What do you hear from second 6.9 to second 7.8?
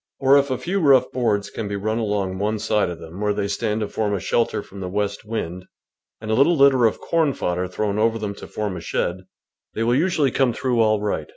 corn fodder